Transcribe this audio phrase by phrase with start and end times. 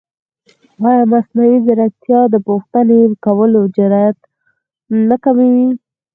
[0.87, 4.17] ایا مصنوعي ځیرکتیا د پوښتنې کولو جرئت
[5.09, 5.69] نه کموي؟